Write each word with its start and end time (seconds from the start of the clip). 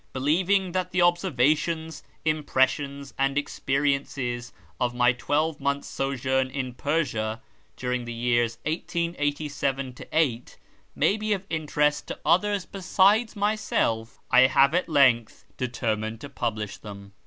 Believing 0.13 0.71
that 0.71 0.89
the 0.89 1.03
observations, 1.03 2.01
impressions, 2.25 3.13
and 3.19 3.37
experiences 3.37 4.51
of 4.79 4.95
my 4.95 5.13
twelve 5.13 5.59
months' 5.59 5.87
sojourn 5.89 6.47
in 6.49 6.73
Persia 6.73 7.39
during 7.77 8.05
the 8.05 8.11
years 8.11 8.57
1887 8.65 9.95
8 10.11 10.57
may 10.95 11.17
be 11.17 11.33
of 11.33 11.45
interest 11.51 12.07
to 12.07 12.19
others 12.25 12.65
besides 12.65 13.35
myself, 13.35 14.19
I 14.31 14.47
have 14.47 14.73
at 14.73 14.89
length 14.89 15.45
determined 15.55 16.19
to 16.21 16.29
publish 16.29 16.77
them. 16.79 17.11